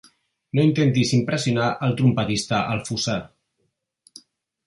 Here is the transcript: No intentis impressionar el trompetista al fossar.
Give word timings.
No 0.59 0.63
intentis 0.67 1.11
impressionar 1.17 1.67
el 1.87 1.93
trompetista 1.99 2.61
al 2.77 2.81
fossar. 2.87 3.17